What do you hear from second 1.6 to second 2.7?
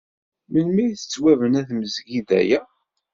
tmesgida-a?